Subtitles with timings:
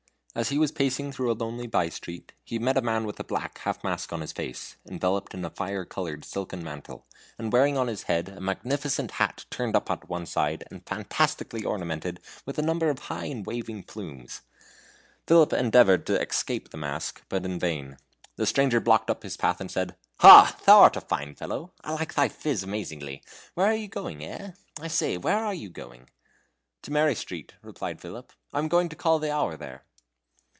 [0.33, 3.23] As he was pacing through a lonely by street, he met a man with a
[3.25, 7.05] black half mask on his face, enveloped in a fire colored silken mantle,
[7.37, 11.65] and wearing on his head a magnificent hat turned up at one side, and fantastically
[11.65, 14.39] ornamented with a number of high and waving plumes.
[15.27, 17.97] Philip endeavored to escape the mask, but in vain.
[18.37, 20.57] The stranger blocked up his path and said: "Ha!
[20.65, 23.21] thou art a fine fellow; I like thy phiz amazingly.
[23.53, 24.51] Where are you going, eh?
[24.79, 26.09] I say, where are you going?"
[26.83, 28.31] "To Mary Street," replied Philip.
[28.53, 29.83] "I am going to call the hour there."